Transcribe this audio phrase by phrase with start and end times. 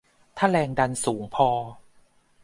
[0.37, 1.49] ถ้าแรงดันสูงพอ